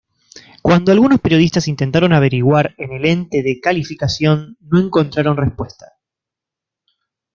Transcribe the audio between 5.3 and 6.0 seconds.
respuesta.